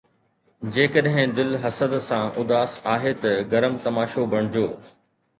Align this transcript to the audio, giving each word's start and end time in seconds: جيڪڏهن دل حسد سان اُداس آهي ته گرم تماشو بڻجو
جيڪڏهن 0.75 1.33
دل 1.39 1.51
حسد 1.65 1.93
سان 2.05 2.25
اُداس 2.39 2.71
آهي 2.93 3.11
ته 3.21 3.31
گرم 3.51 3.75
تماشو 3.85 4.23
بڻجو 4.33 4.65